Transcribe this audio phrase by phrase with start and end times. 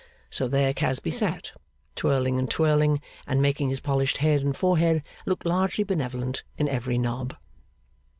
[0.31, 1.51] So there Casby sat,
[1.95, 6.97] twirling and twirling, and making his polished head and forehead look largely benevolent in every
[6.97, 7.35] knob.